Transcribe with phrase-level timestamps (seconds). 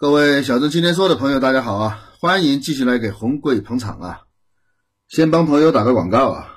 [0.00, 2.04] 各位小郑今天说的朋友，大家好啊！
[2.20, 4.20] 欢迎继续来给红贵捧场啊！
[5.08, 6.54] 先帮朋友打个广告啊！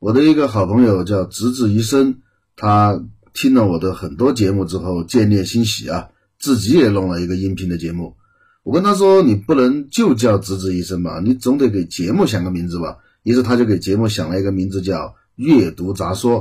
[0.00, 2.16] 我的一个好朋友叫直至一生，
[2.56, 3.00] 他
[3.32, 6.08] 听了我的很多节目之后，见猎欣喜啊，
[6.40, 8.16] 自己也弄了一个音频的节目。
[8.64, 14.96] 我跟他说：“你不能就叫直至一生吧，你总得给节目想个名字吧。”于是他就给节目想了一个名字叫
[15.36, 16.40] 《阅读杂说》。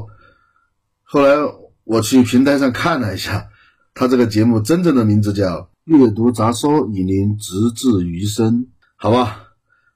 [1.03, 1.35] 后来
[1.83, 3.49] 我去平台上看了一下，
[3.93, 5.69] 他这个节目真正的名字叫。
[5.85, 9.39] 阅读杂说，以您直至余生，好吧？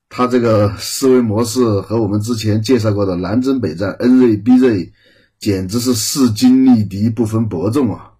[0.10, 4.92] 他这个思维模式和我们之前介绍过的南征北战、恩锐 B 锐，
[5.40, 8.16] 简直是势均力敌，不分伯仲啊！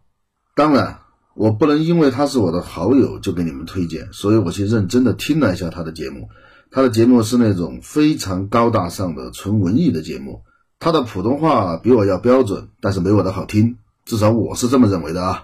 [0.56, 1.00] 当然，
[1.36, 6.30] 我不能因为他是我的好友就给你们推荐，所以我去认真的听了一下他的节目。
[6.72, 10.44] 他的节目是那种非常高大上的纯文艺的节目，
[10.80, 15.44] 他的普通话比我要标准，但是没我的好听，至少我是这么认为的啊。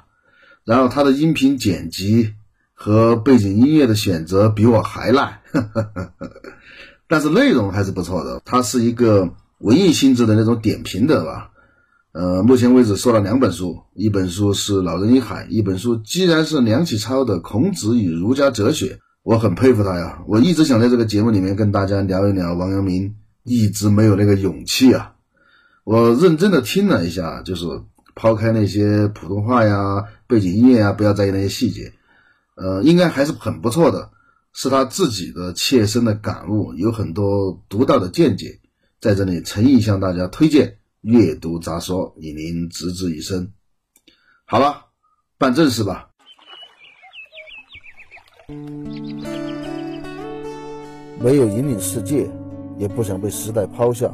[0.66, 2.36] 然后他的音频剪辑
[2.74, 5.42] 和背景音乐的选择比我还烂，
[7.10, 8.42] 但是内容还是不错的。
[8.46, 11.50] 他是一个文艺性质的那种点评的吧？
[12.14, 18.86] 呃，目前为止说了两本书，一本书是《老人与海》，一本书既然是梁启超的《孔子与儒家哲学》，
[19.22, 20.24] 我很佩服他呀。
[20.28, 25.16] 我一直想在这个节目里面跟大家聊一聊王阳明，一直没有那个勇气啊。
[25.84, 27.66] 我认真的听了一下，就是。
[28.16, 31.94] 抛开那些普通话呀、背景音乐啊，不要在意那些细节，
[32.56, 34.10] 呃，应该还是很不错的，
[34.52, 38.60] 是他自己的切身的感悟，有很多独到的见解，
[39.00, 43.52] 在这里诚意向大家推荐阅读杂说，以您直至一生。
[44.46, 44.86] 好了，
[45.38, 46.10] 办正事吧。
[51.22, 52.28] 没有引领世界，
[52.80, 54.12] 也不想被时代抛下，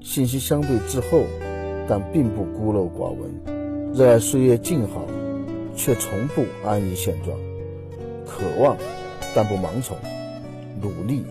[0.00, 1.26] 信息相对滞后。
[1.88, 5.04] 但并不孤陋寡闻，热爱岁月静好，
[5.76, 7.36] 却从不安于现状；
[8.26, 8.76] 渴望，
[9.34, 9.96] 但不盲从；
[10.80, 11.24] 努力，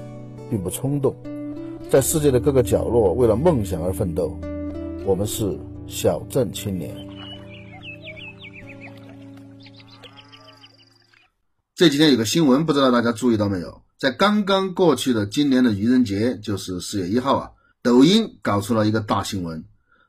[0.49, 1.15] 并不冲动。
[1.89, 4.39] 在世界的各个角落，为了梦想而奋斗。
[5.05, 6.95] 我们是小镇青年。
[11.73, 13.81] 这几天有个新闻，不知道大家注意到没有？
[13.97, 19.65] 在刚刚过去的今年的愚人节，就是四月一号啊，抖音搞出了一个大新闻。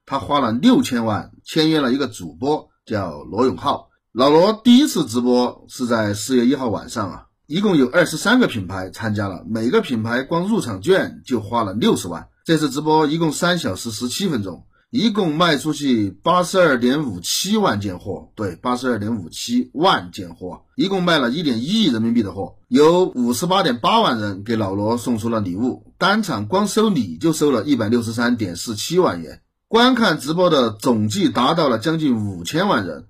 [0.06, 3.89] 他花了六千万签约了一个主播，叫罗永浩。
[4.12, 12.26] 老罗第一次直播是在四月一号晚上啊，一共有二十三个品牌参加了，每个品牌光入场券就花了六十万。
[12.44, 29.40] 这次直播一共三小时十七分钟，一共卖出去八十二点五七万件货，对，八十二点五七万件货，一共卖了一点一亿人民币的货，有五十八点八万人给老罗送出了礼物，单场光收礼就收了一百六十三点四七万元。
[29.68, 33.04] 观看直播的总计达到了将近五千万人，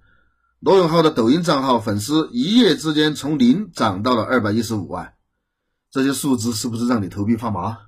[0.61, 5.15] 罗永浩的抖音账号粉丝一夜之间从零涨到了二百一十五万，
[5.91, 7.79] 这些数字是不是让你头皮发麻？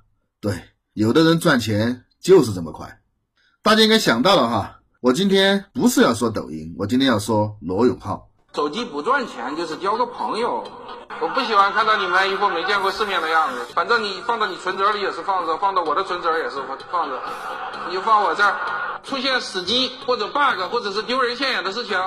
[0.40, 0.58] 对，
[0.94, 3.00] 有的人赚钱就是这么快。
[3.62, 8.30] 大家应该想到了哈，我今天不是要说抖音，我今天要说罗永浩。
[8.54, 10.64] 手机不赚钱，就是交个朋友。
[11.20, 13.66] 我不喜欢看到你们一副没见过世面的样子。
[13.74, 16.56] 反正你放到你存折里也是放着，放到我的存折也是
[16.90, 17.20] 放着。
[17.88, 18.56] 你就放我这儿，
[19.02, 21.98] 出现死机或者 bug 或者是丢人现眼的事情，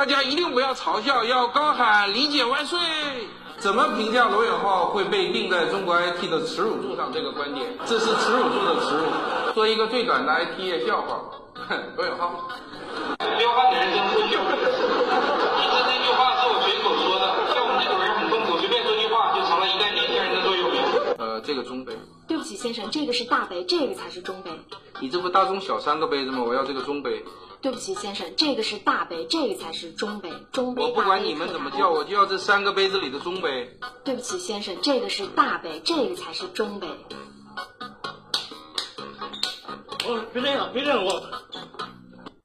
[0.00, 2.78] 大家一定不要嘲笑，要高喊理解万岁。
[3.58, 7.12] 怎么评价罗永浩会被定在中国 IT 的耻辱柱上？
[7.12, 9.52] 这个观点，这是耻辱柱的耻辱。
[9.52, 11.20] 说一个最短的 IT 业笑话，
[11.98, 12.48] 罗永浩，
[13.18, 14.38] 彪悍的人生不秀。
[21.44, 21.92] 这个中杯，
[22.30, 24.52] 对不起先生，这个是大杯，这个才是中杯。
[25.00, 26.44] 你这不大中小三个杯子吗？
[26.44, 27.24] 我要这个中杯。
[27.60, 30.30] 对不起先生，这个是大杯，这个才是中杯。
[30.52, 30.80] 中杯。
[30.80, 33.76] 我不管你们怎么叫，我就要这三个杯子里的中杯。
[34.04, 36.86] 对不起先生，这个是大杯，这个才是中杯。
[40.06, 41.20] 哦，别这样，别这样，我。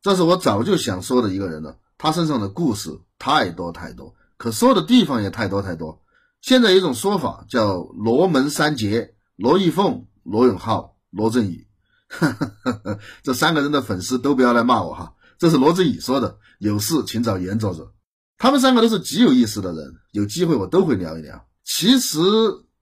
[0.02, 6.02] 这是我早就想说的一个人了，他身上的故事太多太多，可说的地方也太多太多。
[6.42, 11.68] 现在有一种说法叫“罗门三杰”：罗玉凤、罗永浩、罗振宇。
[13.24, 16.38] 这三个人的粉丝都不要来骂我哈，这是罗振宇说的。
[16.60, 17.92] 有事请找原作者。
[18.38, 21.46] 他们三个都是极有意思的人，有机会我都会聊一聊。
[21.64, 22.20] 其实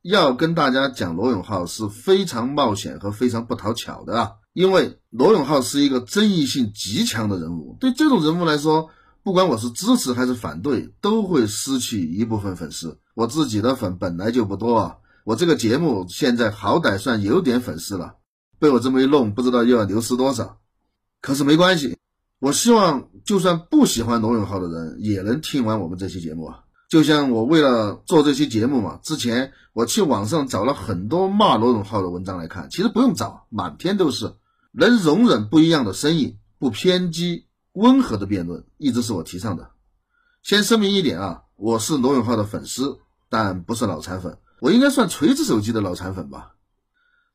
[0.01, 7.77] 要跟大家讲罗永浩是非常冒险和非常不讨巧的啊，因为罗永浩是一个争议性极强的人物。
[7.79, 8.89] 对这种人物来说，
[9.23, 12.99] 不管我是支持还是反对，都会失去一部分粉丝。
[13.15, 18.15] 我自己的粉本来就不多啊，我这个节目现在好歹算有点粉丝了，
[18.59, 20.57] 被我这么一弄，不知道又要流失多少。
[21.21, 21.97] 可是没关系，
[22.39, 26.59] 我希望就算不喜欢罗永浩的人也能听完我们这期节目啊。
[26.89, 34.35] 就像我为了做这期节目嘛，之前我去网上找了很多骂罗永浩的文章来看，其实不用找，满篇都是
[34.73, 39.71] 能容忍不一样的声音，不偏激、温和的辩论，一直是我提倡的。
[40.43, 42.99] 先声明一点啊，我是罗永浩的粉丝，
[43.29, 46.51] 但不是脑残粉，我应该算锤子手机的脑残粉吧。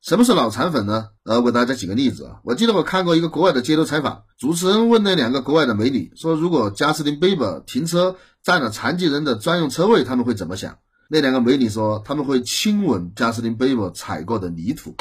[0.01, 1.09] 什么是脑残粉呢？
[1.25, 2.39] 呃，我给大家举个例子啊。
[2.43, 10.75] 我记得我看过一个国外的街头采访，主持人问那两个国外的美女说，如果加斯汀·贝伯停车占了残疾人的专用车位，他们会怎么想？
[11.07, 14.95] 那两个美女说，他们会亲吻加斯汀·贝伯踩过的泥土。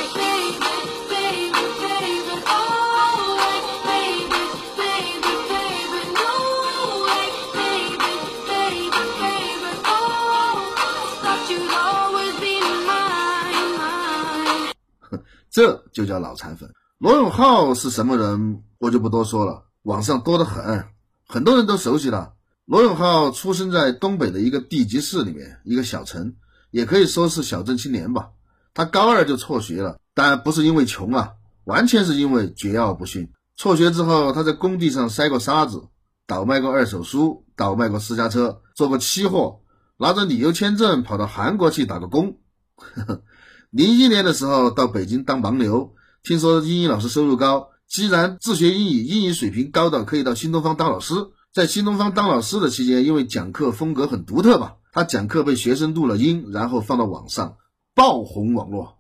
[15.59, 16.73] 这就叫脑残粉。
[16.99, 20.85] 罗永浩是什么人，我就不多说了，网上多得很，
[21.27, 22.35] 很多人都熟悉了。
[22.65, 26.33] 罗永浩出生在东北的一个地级市里面，一个小城，
[26.71, 28.29] 也可以说是小镇青年吧。
[28.73, 31.31] 他高二就辍学了，但不是因为穷啊，
[31.65, 33.29] 完全是因为桀骜不驯。
[33.57, 35.89] 辍学之后，他在工地上塞过沙子，
[36.29, 39.59] 倒卖过二手书，倒卖过私家车，做过期货，
[39.97, 42.39] 拿着旅游签证跑到韩国去打个工。
[42.77, 43.23] 呵 呵
[43.71, 45.93] 零一年的时候到北京当盲流，
[46.23, 51.15] 听说英语老师收入高，既然自学英语，英语水平高的可以到新东方当老师。
[51.53, 57.57] 在新东方当老师的期间，因为讲课风格很独特吧，他讲课被学生录了音，然后放到网上
[57.95, 58.97] 爆红网络。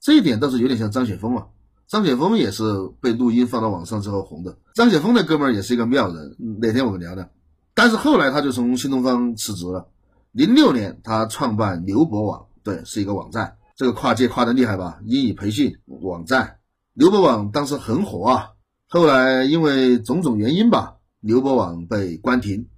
[0.00, 1.46] 这一点倒是有点像张雪峰啊，
[1.86, 2.62] 张雪峰也是
[3.00, 4.58] 被录音放到网上之后红的。
[4.74, 7.26] 张雪峰那哥们儿也是一个妙人，哪天我们聊聊。
[7.74, 9.88] 但是后来他就从新东方辞职了。
[10.32, 13.56] 零六年他创办牛博网，对，是一个网站。
[13.80, 15.00] 这个跨界跨的厉害吧？
[15.06, 16.58] 英语培训网站
[16.92, 18.50] 牛博网当时很火啊，
[18.90, 22.68] 后来因为种种原因吧，牛博网被关停。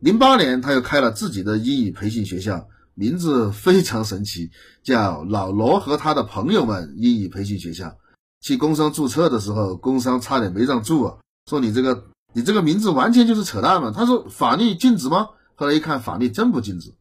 [0.00, 4.50] 零八年他又开了自己的英语培训学校，名字非常神奇，
[4.82, 7.94] 叫老罗和他的朋友们英语培训学校。
[8.40, 11.18] 去工商注册的时候，工商差点没让注啊，
[11.50, 13.92] 说你这个你这个名字完全就是扯淡嘛。
[13.94, 15.28] 他说法律禁止吗？
[15.54, 16.94] 后来一看法律真不禁止，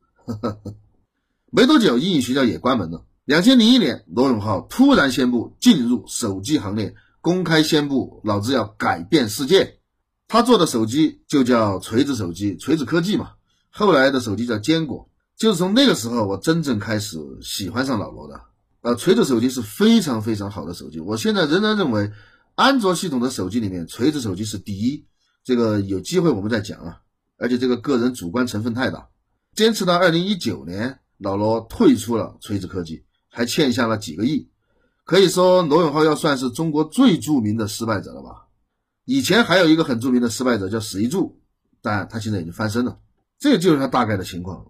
[1.53, 3.05] 没多久英语学校也关门了。
[3.25, 9.79] 两千零一年，罗永浩突然宣布进入手机行业，公开宣布老子要改变世界。
[10.27, 13.31] 他做的手机就叫锤子手机，锤子科技嘛。
[13.71, 15.09] 后来的手机叫坚果。
[15.35, 18.39] 就是从那个时候，我真正开始喜欢上老罗的。
[18.81, 20.99] 呃，锤子手机是非常非常好的手机。
[20.99, 22.11] 我现在仍然认为，
[22.53, 25.03] 安卓系统的手机里面，锤子手机是第一。
[25.43, 27.01] 这个有机会我们再讲啊。
[27.37, 29.09] 而且这个个人主观成分太大。
[29.55, 33.03] 坚持到二零一九年，老罗退出了锤子科技。
[33.35, 34.47] 还欠下了几个亿，
[35.03, 38.47] 可以说罗永浩要算是中国最著名的失败者了吧？
[39.03, 41.37] 以前还有一个很著名的失败者叫史一柱，
[41.81, 42.97] 但他现在已经翻身了。
[43.37, 44.65] 这就是他大概的情况。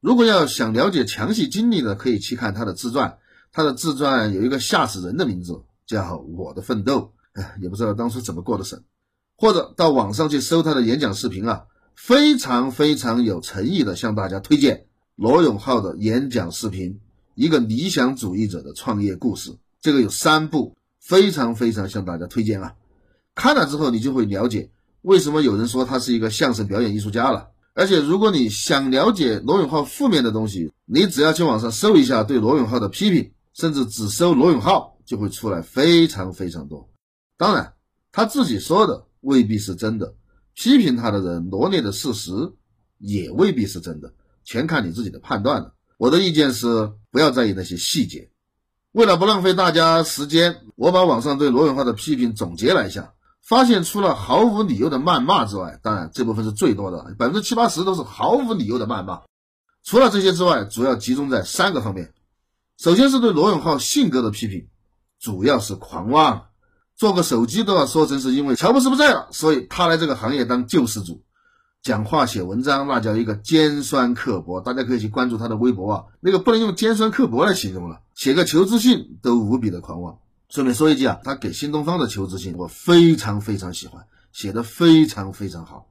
[0.00, 3.18] 如果要想了解详细经历的，可以去看他的自传。
[3.52, 7.12] 他的自传有一个吓死人的名字，叫《我的奋斗》。
[7.60, 8.84] 也不知道当初怎么过的审。
[9.36, 14.86] 或者到网上去搜他的演讲视频啊，非常非常有诚意的向大家推荐
[15.16, 17.00] 罗永浩的演讲视频。
[17.34, 22.74] 一个理想主义者的创业故事，这个有三部，非常非常向大家推荐啊！
[23.34, 24.70] 看了之后，你就会了解
[25.02, 27.50] 为什么有人说他是一个相声表演艺术家了。
[27.74, 36.88] 而且，如果你想了解罗永浩负面的东西，你只要去网上搜一下对罗永浩的批评，甚至只搜罗永浩，就会出来非常非常多。
[37.36, 37.74] 当然，
[38.12, 40.14] 他自己说的未必是真的，
[40.54, 42.30] 批评他的人罗列的事实
[42.98, 44.14] 也未必是真的，
[44.44, 45.74] 全看你自己的判断了。
[45.96, 48.30] 我的意见是，不要在意那些细节。
[48.92, 59.22] 为了不浪费大家时间，我把网上对罗永浩的批评总结了一下，发现除了毫无理由的谩骂之外，当然这部分是最多的，百分之七八十都是毫无理由的谩骂。
[59.82, 62.12] 除了这些之外，主要集中在三个方面。
[62.78, 64.66] 首先是对罗永浩性格的批评，
[65.20, 66.46] 主要是狂妄，
[66.96, 71.22] 做个手机都要说成是因为乔布斯不在了，所以他来这个行业当救世主。
[71.84, 78.00] 讲话写文章那叫一个尖酸刻薄，大家可以去关注他的微博啊，那个不能用尖酸刻薄来形容了。
[78.14, 80.18] 写个求职信都无比的狂妄。
[80.48, 85.90] 顺便说一句啊，他给新东方的求职信我非常非常喜欢，写的非常非常好。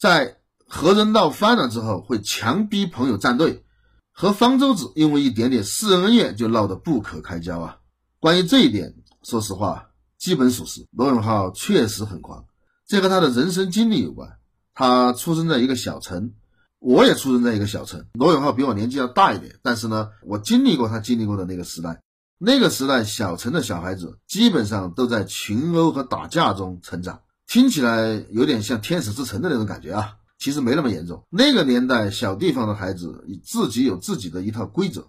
[0.00, 3.66] 在和人闹翻了之后，会强逼朋友站队，
[4.12, 7.80] 和方舟子因为一点点私人恩怨就闹得不可开交啊。
[8.18, 10.86] 关于这一点，说实话，基本属实。
[10.90, 12.46] 罗永浩确实很狂，
[12.88, 14.38] 这和他的人生经历有关。
[14.74, 16.32] 他出生在一个小城，
[16.80, 18.04] 我也出生在一个小城。
[18.14, 22.00] 罗永浩比我年纪要大一点，但是呢，我经历过他经历过的那个时代。
[22.38, 30.16] 那个时代，小城的小孩子基本上都在群殴和打架中成长，听起来有点像天使之城的那种感觉啊。
[30.36, 31.22] 其实没那么严重。
[31.30, 35.06] 那个年代，小地方的孩子自己有自己的一套规则。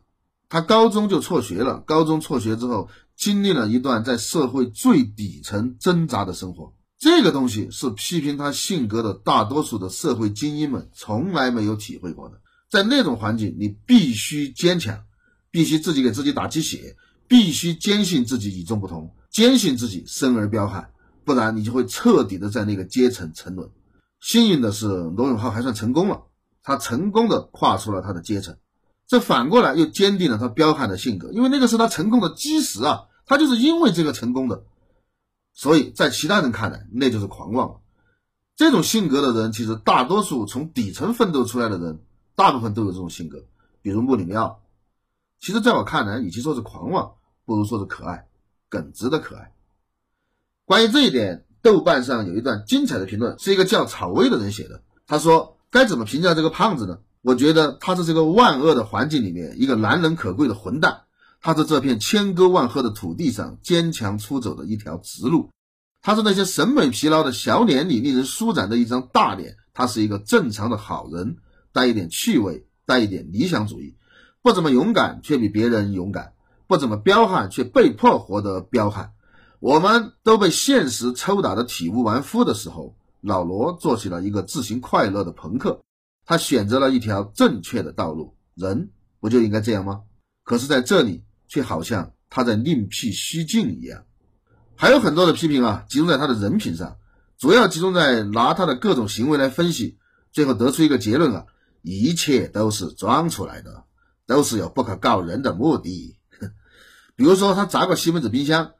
[0.47, 6.71] 他高中就辍学了，高中辍学之后，经历了一段在社会最底层挣扎的生活。
[6.97, 12.39] 这个东西是批评他性格的大多数的社会精英们从来没有体会过的。
[12.69, 15.03] 在那种环境，你必须坚强，
[15.51, 16.95] 必须自己给自己打鸡血，
[17.27, 20.89] 必须坚信自己与众不同，坚信自己生而彪悍，
[21.23, 23.69] 不然你就会彻底的在那个阶层沉沦。
[24.19, 26.23] 幸运的是，罗永浩还算成功了，
[26.63, 28.57] 他成功的跨出了他的阶层。
[29.07, 34.63] 这反过来又坚定了他彪悍的性格，因为那个是他成功的基石啊，他就是因为这个成功的，
[35.55, 37.81] 所以在其他人看来那就是狂妄。
[38.55, 41.99] 这种性格的人，其实大多数从底层奋斗出来的人，
[42.35, 43.45] 大部分都有这种性格。
[43.81, 44.61] 比如穆里尼奥，
[45.39, 47.13] 其实在我看来，与其说是狂妄，
[47.45, 48.27] 不如说是可爱，
[48.69, 49.53] 耿直的可爱。
[50.65, 54.83] 关于这一点，豆瓣上有一段精彩的评论，是一个叫草薇的人写的。
[55.07, 61.05] 他说：“该怎么评价这个胖子呢？”我觉得他是这个万恶的环境里面一个难能可贵的混蛋，
[61.45, 65.51] 他是这片千沟万壑的土地上坚强出走的一条直路，
[66.01, 71.37] 他是那些审美疲劳的小脸里令人舒展的一张大脸，他是一个正常的好人，
[71.71, 73.95] 带一点趣味，带一点理想主义，
[74.41, 76.33] 不怎么勇敢却比别人勇敢，
[76.65, 79.13] 不怎么彪悍却被迫活得彪悍。
[79.59, 85.79] 我们都被现实抽打的体无完肤的时候，老罗做起了一个自行快乐的朋克。
[86.25, 90.01] 他选择了一条正确的道路，人不就应该这样吗？
[90.43, 91.23] 可是在这里
[91.55, 94.03] 却好像他在另辟蹊径一样。
[94.75, 96.97] 还有很多的批评啊，集中在他的人品上，
[97.37, 99.97] 主要集中在拿他的各种行为来分析，
[100.33, 101.45] 最后得出一个结论啊：
[101.81, 103.85] 一切都是装出来的，
[104.27, 106.17] 都是有不可告人的目的。
[107.15, 108.73] 比如说他砸过西门子冰箱，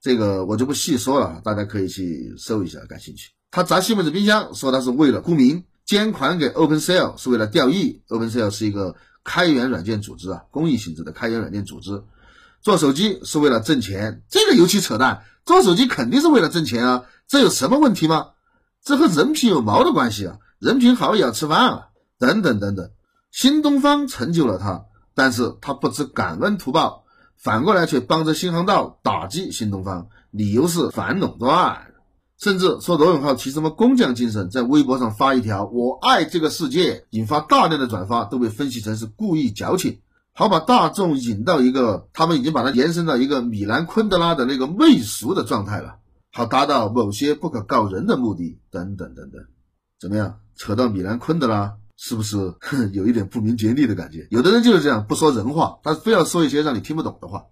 [0.00, 3.32] 这个我就不细说了，大家可以去搜一下，感兴趣。
[3.50, 5.64] 他砸西门子冰箱，说他是为了沽名。
[5.84, 12.02] 捐款给 OpenSale 是为了钓益，OpenSale 是一个开源软件组织啊，公益性质的开源软件组织。
[12.62, 15.24] 做手机是为了挣钱，这个尤其扯淡。
[15.44, 18.28] 做手机肯定是为了挣钱啊，这有什么问题吗？
[18.84, 20.38] 这和人品有毛的关系啊？
[20.60, 21.82] 人品好也要吃饭啊，
[22.18, 22.90] 等等等等。
[23.32, 27.04] 新东方成就了他，但是他不知感恩图报，
[27.36, 31.88] 反过来却帮着新航道打击新东方，理由是反垄断。
[32.38, 40.00] 甚至说罗永浩提什么工匠精神，在微博上发一条“我爱这个世界”，引发大量的转发，都被分析成是故意矫情，
[40.34, 45.96] 好把大众引到一个他们已经把它延伸到一个米兰昆德拉的那个媚俗的状态了，
[46.32, 49.42] 好达到某些不可告人的目的，等等等等。
[50.00, 50.38] 怎么样？
[50.56, 52.54] 扯到米兰昆德拉，是不是
[52.92, 54.26] 有一点不明觉厉的感觉？
[54.30, 57.46] 有的人就是这样，不说人话，他非要说一些让你听不懂的话。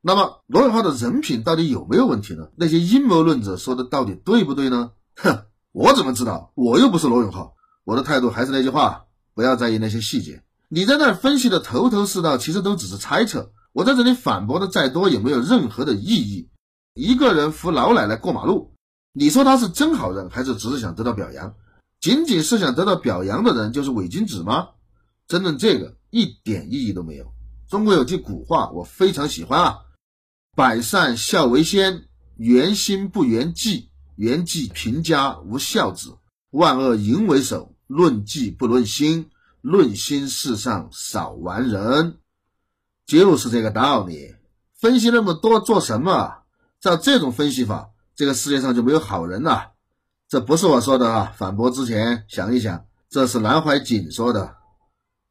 [0.00, 2.48] 那么罗永浩的人品到底有没有问题呢？
[2.56, 4.92] 那些阴谋论者说的到底对不对呢？
[5.16, 6.52] 哼，我怎么知道？
[6.54, 7.54] 我又不是罗永浩。
[7.84, 10.42] 我的态度还是那句话，不要在意那些细节。
[10.72, 13.50] 你在那儿分析的头头是道，其实都只是猜测。
[13.72, 16.48] 我在这里反驳的再多也没有任何的意义。
[16.94, 18.72] 一个人扶老奶奶过马路，
[19.12, 21.52] 你说他是真好人，还是只是想得到表扬？
[22.00, 24.68] 仅仅是想得到表扬的人就是伪君子吗？
[25.26, 27.26] 争论这个一点意义都没有。
[27.68, 29.78] 中国有句古话，我非常喜欢啊。
[30.56, 32.04] 百善孝为先，
[32.36, 36.16] 圆心不圆迹，圆迹贫家无孝子。
[36.50, 42.18] 万恶淫为首，论迹不论心，论心世上少完人。
[43.06, 44.34] 就是这个道理。
[44.74, 46.38] 分析那么多做什么？
[46.80, 49.72] 照这种分析法，这个世界上就没有好人了。
[50.28, 51.32] 这不是我说的啊！
[51.36, 54.56] 反驳之前想一想，这是南怀瑾说的。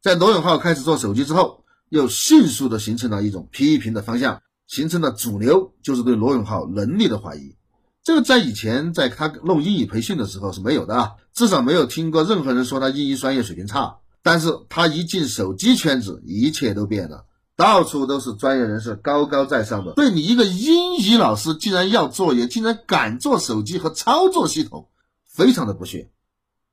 [0.01, 4.41] 在罗永浩开始做手机之后，又迅速的形成了一种批评的方向。
[4.67, 7.55] 形成了主流就是对罗永浩能力的怀疑，
[8.03, 13.97] 这个在以前在他弄英语培训的时候是没有的啊，至少没有听过任何人说他英语专业水平差。
[14.21, 24.89] 但是他一进手机圈子，一切都变了，到处都是专业人士高高在上的，对你一个英语老师竟然要做，也竟然敢做手机和操作系统，
[25.25, 26.11] 非常的不屑。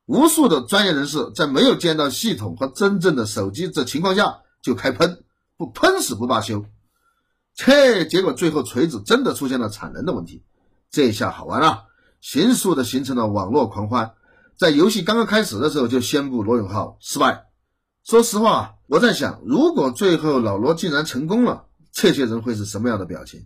[0.05, 5.23] 无数的专业人士在没有见到系统和真正的手机的情况下就开喷，
[5.57, 6.65] 不喷死不罢休。
[7.55, 10.43] 切，结果最后锤子真的出现了产能的问题，
[10.91, 11.85] 这下好玩了，
[12.21, 14.13] 迅速的形成了网络狂欢，
[14.57, 17.45] 在游戏刚刚开始的时候就宣布罗永浩失败。
[18.03, 23.45] 说实话，我在想，如果最后老罗竟然成功了，这些人会是什么样的表情？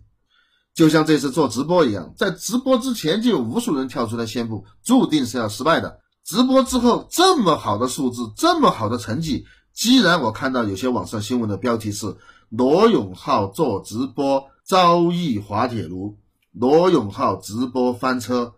[0.74, 6.00] 就像这次做直播一样，在直播之前就有无数人跳出来宣布，注定是要失败的。
[6.24, 12.16] 直播之后这么好的数字，这么好的成绩，既然我看到有些网上新闻的标题是。
[12.54, 16.18] 罗永浩做直播遭遇滑铁卢，
[16.52, 18.52] 罗永浩直播翻车，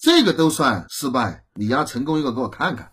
[0.00, 1.44] 这个都算失败。
[1.54, 2.92] 你丫成功一个给我看看。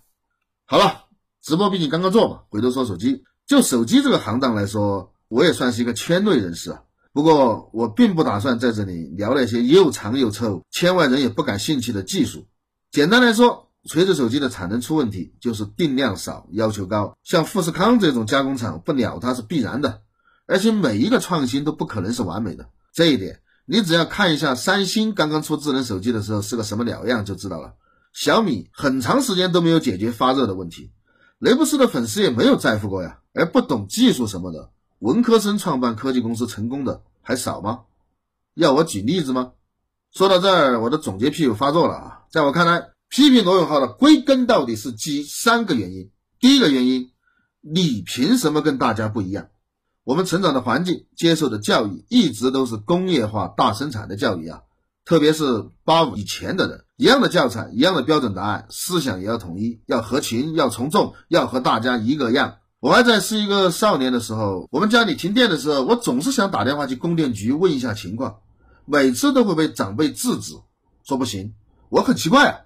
[0.65, 1.05] 好了，
[1.41, 3.23] 直播毕竟刚刚做嘛，回头说手机。
[3.45, 6.83] 就手机这个行当来说，我也算是一个圈内人士啊。
[7.13, 12.45] 不过我并不打算在这里聊那些又长又臭、圈外人也不感兴趣的技术。
[12.91, 17.17] 简单来说，锤子手机的产能出问题，就是定量少、要求高。
[17.23, 20.01] 像富士康这种加工厂不鸟它是必然的，
[20.45, 22.67] 而且每一个创新都不可能是完美的。
[22.93, 27.73] 这一点，你只要看一下三星刚刚出智能手机的时候是个什么鸟样就知道了。
[28.13, 30.89] 小米很长时间都没有解决发热的问题，
[31.37, 33.19] 雷布斯的粉丝也没有在乎过呀。
[33.33, 37.81] 而不懂技术什么的，文科生创办科技公司成功的还少吗？
[38.55, 39.51] 要我举例子吗？
[40.13, 42.21] 说到这儿，我的总结屁又发作了啊！
[42.31, 46.09] 在我看来，批评罗永浩的归根到底是基于三个原因。
[46.39, 47.11] 第一个原因，
[47.61, 49.49] 你凭什么跟大家不一样？
[50.07, 54.61] 我们成长的环境、接受的教育一直都是工业化大生产的教育啊，
[55.03, 62.59] 特别是八五以前的人，一样的教材，一样的标准答案，思想也要统一，要合群，要从众，要和大家一个样。
[62.79, 68.37] 我还在是一个少年的时候，我们家里停电的时候，我总是想打电话去供电局问一下情况，
[68.85, 70.53] 每次都会被长辈制止，
[71.03, 71.53] 说不行。
[71.89, 72.59] 我很奇怪啊，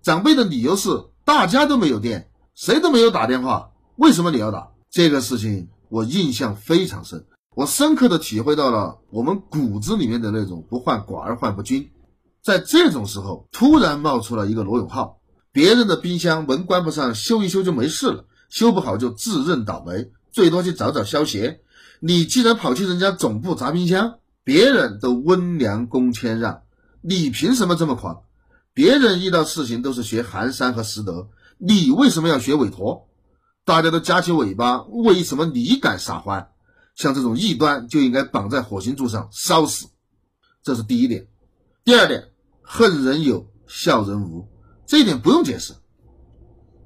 [0.00, 0.88] 长辈的理由是
[1.26, 4.70] 大家都没有电，谁都没有打电话，为什么你要打？
[4.90, 11.90] 这个事情我印象非常深，我深刻的体会到了我们骨子里面的那种不患寡而患不均。
[12.42, 15.18] 在这种时候，突然冒出了一个罗永浩，
[15.52, 18.24] 别人的冰箱门关不上，修一修就没事了。
[18.48, 21.60] 修不好就自认倒霉，最多去找找消协。
[22.00, 26.62] 你既然跑去人家总部砸冰箱，别人都温良恭谦让，
[27.02, 28.22] 你凭什么这么狂？
[28.72, 31.28] 别人遇到事情都是学寒山和拾得，
[31.58, 33.08] 你为什么要学韦陀？
[33.68, 36.48] 大家都夹起尾巴，为什么你敢撒欢？
[36.94, 39.88] 像这种异端就应该绑在火星柱上烧死。
[40.62, 41.28] 这是第一点。
[41.84, 42.30] 第二点，
[42.62, 44.48] 恨人有，笑人无，
[44.86, 45.74] 这一点不用解释。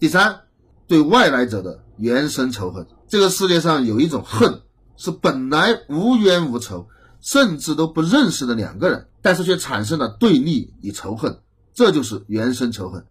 [0.01, 0.41] 第三。
[0.89, 4.61] 对外来者的原生仇恨，这个世界上有一种恨，
[4.97, 6.89] 是本来无冤无仇，
[7.21, 11.39] 甚至都不认识的两个人，但是却产生了对立与仇恨，
[11.73, 13.07] 这就是原生仇恨。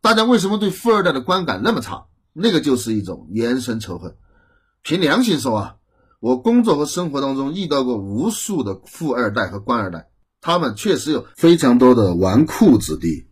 [0.00, 2.06] 大家为什么对富二代的观感那么差？
[2.32, 4.16] 那个就是一种原生仇恨。
[4.82, 5.76] 凭良心说啊，
[6.20, 10.08] 我工作和生活当中遇到过无数的富二代和官二代，
[10.40, 13.26] 他们确实有非常多的纨绔子弟，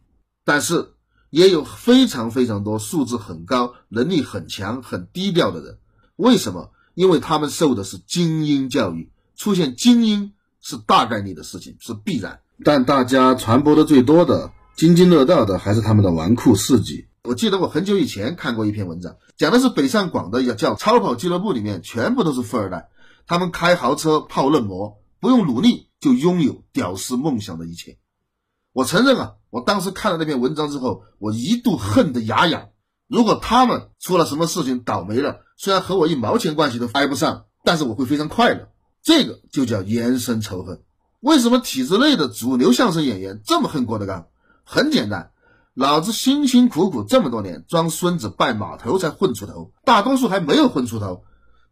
[0.45, 0.95] 但是。
[1.31, 5.77] 也有非常非常多素质很高、能力很强、很低调的人。
[6.17, 6.71] 为什么？
[6.95, 10.33] 因为他们受的是精英教育，出现精英
[10.63, 12.41] 是大概率的事情，是必然。
[12.65, 17.08] 但大家传播的最多的、津津乐道的，还是他们的纨绔事迹。
[17.25, 22.89] 我记得我很久以前看过一篇文章，讲的是北上广的叫超跑俱乐部里面，全部都是富二代，
[23.27, 27.99] 他们开豪车、泡嫩模，不用努力就拥有屌丝梦想的一切。
[28.73, 32.69] 我承认啊，我当时看了那篇文章之后，我一度恨得牙痒。
[33.09, 38.69] 如果他们出了什么事情倒霉了，虽然和我一毛钱关系都挨不上，但是我会非常快乐。
[39.03, 40.83] 这个就叫延伸仇恨。
[41.21, 44.29] 为什么体制内的主流相声演员这么恨郭德纲？
[44.65, 45.33] 很简单，
[45.75, 51.25] 老子辛辛苦苦这么多年装孙子拜码头才混出头，大多数还没有混出头，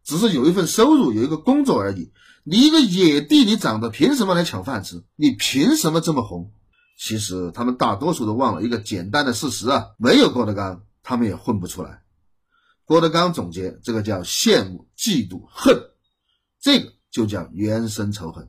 [0.03, 2.11] 只是有一份收入，有一个工作而已。
[2.43, 5.03] 你一个野地里长的，凭什么来抢饭吃？
[5.17, 6.51] 你凭什么这么红？
[6.97, 12.01] 其实他们大多数都忘了一个简单的事实啊，没有郭德纲，他们也混不出来。
[12.85, 15.77] 郭德纲总结，这个叫羡慕、嫉妒、恨，
[16.61, 18.47] 这个就叫原生仇恨。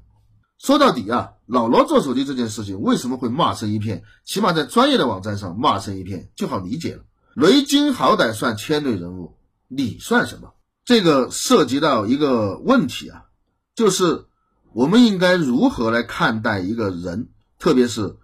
[0.59, 4.05] 说到底啊，老罗做手机这件事情为什么会骂声一片？
[4.25, 7.05] 起码在专业的网站上骂声一片就好理解了。
[7.35, 9.35] 雷军好歹算圈内人物，
[9.67, 10.53] 你算什么？
[10.85, 13.25] 这个涉及到一个问题啊，
[13.75, 14.27] 就是
[14.75, 18.17] 我们应该如何来看待一个人，特别是。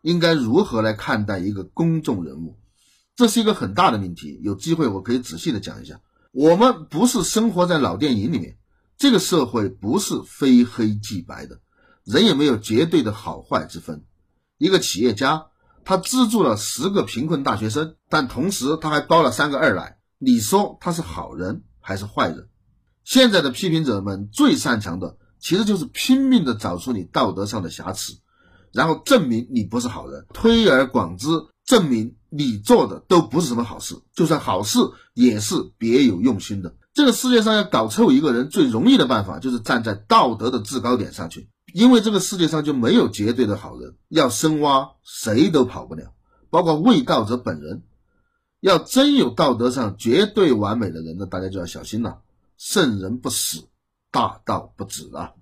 [0.00, 2.58] 应该如何来看待一个公众人物？
[3.14, 4.40] 这是一个很大的命题。
[4.42, 6.00] 有机会我可以仔细的讲一下。
[6.32, 8.56] 我们不是生活在老电影里面，
[8.98, 11.60] 这个社会不是非黑即白的，
[12.04, 14.04] 人也没有绝对的好坏之分。
[14.58, 15.46] 一个企业家，
[15.84, 22.48] 他资助了十个贫困大学生，但同时他还包了三个二奶，你说他是好人还是坏人？
[23.04, 28.14] 现在的批评者们最擅长的，其实就是拼命的找出你道德上的瑕疵。
[28.72, 31.26] 然后证明你不是好人，推而广之，
[31.66, 34.78] 证明你做的都不是什么好事，就算好事
[35.14, 36.74] 也是别有用心的。
[36.94, 46.12] 这个世界上要搞臭一个人最容易的办法，就是站在道德的制高点上去，因为这个世界上就没有绝对的好人，要深挖谁都跑不了，
[46.50, 47.82] 包括未道者本人。
[48.60, 52.20] 要真有道德上绝对完美的人，那大家就要小心了，
[52.56, 53.64] 圣人不死，
[54.10, 55.32] 大道不止啊。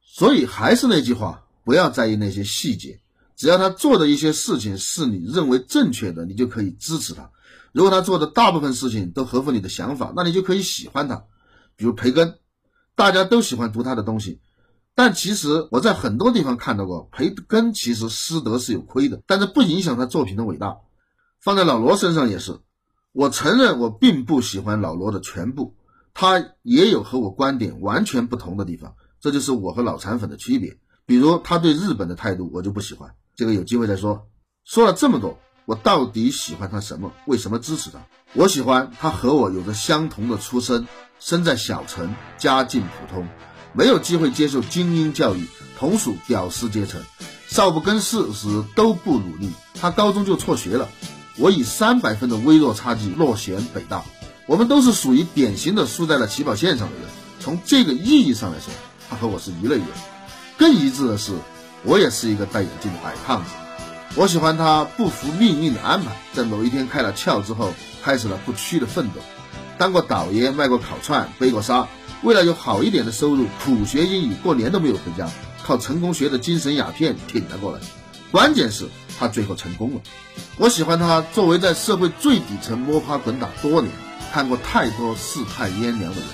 [0.00, 1.44] 所以还是那句话。
[1.64, 2.98] 不要在意那些细节，
[3.36, 7.30] 只要他做的一些事情是你认为正确的，你就可以支持他。
[7.72, 11.24] 如果他做的大部分事情都合乎你的想法，那你就可以喜欢他。
[11.76, 12.38] 比如培根，
[12.94, 14.40] 大家都喜欢读他的东西，
[14.98, 20.78] 但其实我在很多地方看到过，培根其实师德是有亏的，但是不影响他作品的伟大。
[21.40, 22.58] 放在老罗身上也是，
[23.12, 25.76] 我承认我并不喜欢老罗的全部，
[26.14, 30.76] 他也有和我观点完全不同的地方，这就是我和脑残粉的区别。
[31.06, 34.26] 比如他对日本的态度，我就不喜欢，这个有机会再说。
[34.64, 35.38] 说了这么多。
[35.64, 37.12] 我到底喜欢他什么？
[37.26, 38.00] 为什么支持他？
[38.32, 40.88] 我喜欢他和我有着相同的出身，
[41.20, 43.28] 生在小城，家境普通，
[43.78, 45.46] 没有机会接受精英教育，
[45.78, 47.00] 同属屌丝阶层，
[47.46, 49.52] 少不更事时都不努力。
[49.80, 50.88] 他高中就辍学了，
[51.36, 54.02] 我以三百分的微弱差距落选北大。
[54.46, 57.04] 我们都是属于典型的输在了起跑线上的人。
[57.38, 58.72] 从这个意义上来说，
[59.08, 59.86] 他和我是一类人。
[60.58, 61.32] 更一致的是，
[61.84, 63.50] 我也是一个戴眼镜的矮胖子。
[64.16, 69.20] 我喜欢他不服命运的安排，在某一天开了窍之后，开始了不屈的奋斗。
[69.78, 71.86] 当过导爷，卖过烤串，背过沙，
[72.22, 75.30] 为了有好一点的收入，苦学英语，过年都没有回家，
[75.62, 77.80] 靠成功学的精神鸦片挺了过来。
[78.30, 80.00] 关键是，他最后成功了。
[80.56, 83.92] 我喜欢他作为在社会最底层摸爬滚打多年，
[84.32, 86.24] 看过太多世态炎凉的人，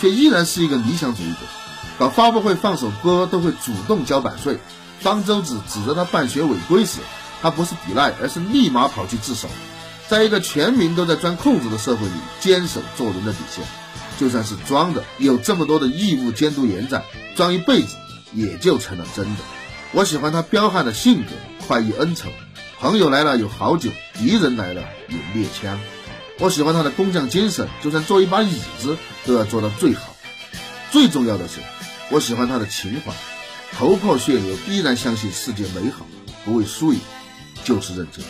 [0.00, 1.38] 却依然是一个理想主义者。
[1.98, 4.58] 搞发布会放首歌都会主动交版税。
[5.00, 7.00] 方舟子指着他办学违规时，
[7.42, 9.48] 他不是抵赖，而是立马跑去自首。
[10.08, 13.64] 在一个全民都在钻空子的社会里，坚守做人的底线，
[14.18, 17.96] 就算是装的，有这么多的义务监督员在，装一辈子
[18.32, 19.42] 也就成了真的。
[19.92, 21.30] 我喜欢他彪悍的性格，
[21.66, 22.28] 快意恩仇，
[22.78, 25.78] 朋友来了有好酒，敌人来了有猎枪。
[26.40, 30.16] 我喜欢他的工匠精神，就算做一把椅子都要做到最好。
[30.90, 31.60] 最重要的是，
[32.10, 33.12] 我喜欢他的情怀。
[33.76, 36.06] 头破血流，依然相信世界美好，
[36.44, 37.00] 不为输赢，
[37.64, 38.24] 就是认真。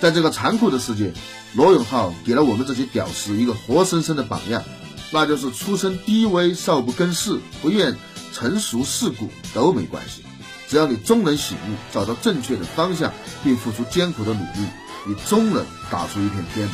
[0.00, 1.12] 在这个残酷的世界，
[1.54, 4.62] 罗永浩给了我们这些屌丝一个活生生的榜样，
[5.10, 7.96] 那就是出身低微、少不更事、不愿
[8.32, 10.22] 成熟世故都没关系，
[10.68, 14.66] 只要你终能醒悟，找到正确的方向，并付出艰苦的努力，
[15.06, 16.68] 你终能打出一片天。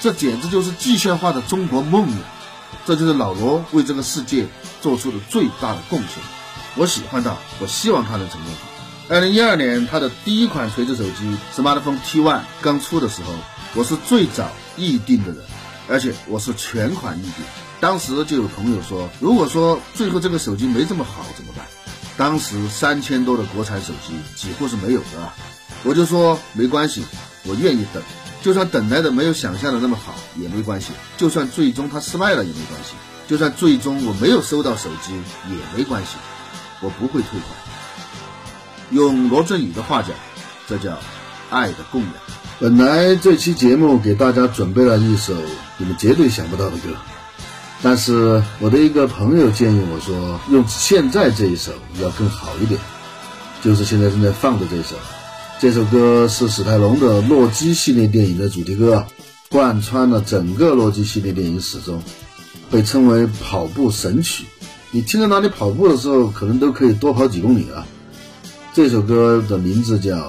[0.00, 2.16] 这简直就是具象化的中国梦呀！
[2.86, 4.46] 这就是老罗为这个世界
[4.80, 6.22] 做出的最大的贡献。
[6.74, 8.52] 我喜欢他，我希望他能成功。
[9.08, 13.32] 二零一二年，他的第一款锤子手机 Smartphone T1 刚出的时候，
[13.74, 15.44] 我是最早预定的人，
[15.88, 17.44] 而且我是全款预定。
[17.80, 21.66] 当时就有朋友说，如果说最后这个手机没这么好怎么办？
[22.16, 25.32] 当时三千多的国产手机几乎是没有的，
[25.82, 27.04] 我就说没关系，
[27.44, 28.02] 我愿意等，
[28.42, 32.94] 就算等来的没有想象的那么好也没关系，就算最终它失败了也没关系，
[33.26, 35.14] 就算最终我没有收到手机
[35.48, 36.16] 也没关系。
[36.80, 37.42] 我不会退款。
[38.90, 40.10] 用罗振宇的话讲，
[40.68, 40.98] 这叫
[41.52, 42.10] 爱的供养。
[42.58, 45.34] 本来这期节目给大家准备了一首
[45.76, 46.88] 你们绝对想不到的歌，
[47.82, 52.80] 但是我的一个朋友建议我说，用现在这一首要更好一点，
[53.62, 54.96] 就是现在正在放的这首。
[55.60, 59.06] 这首歌是史泰龙的《洛基》系列电影的主题歌，
[59.48, 62.02] 贯穿了整个洛基系列电影始终，
[62.70, 64.44] 被称为跑步神曲。
[64.90, 67.86] 你听到哪里跑步的时候，可能都可以多跑几公里啊！
[68.74, 70.16] 这首歌的名字叫《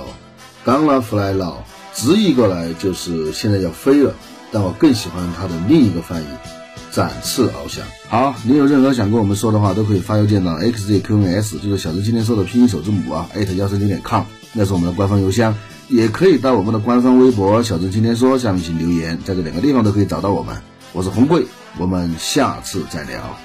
[0.66, 1.54] Gonna Fly Now》，
[1.94, 4.14] 直译过来就是现在要飞了。
[4.52, 6.26] 但我更喜欢它的另一个翻译——
[6.92, 7.84] 展翅翱翔。
[8.08, 14.24] 好，你有任何想跟我们说的话，都可以发邮件到 xzqns，就是小陈今天说的拼音首字母啊，艾特幺三零点 com，
[14.54, 15.56] 那是我们的官方邮箱。
[15.90, 20.56] 也可以到我们的官方微博“小陈今天说”下面请留言，在这两个地方都可以找到我们。
[20.94, 21.46] 我是红贵，
[21.78, 23.38] 我们下次再聊。